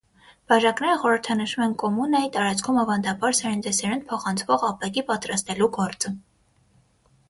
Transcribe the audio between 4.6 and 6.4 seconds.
ապակի պատրաստելու գործը։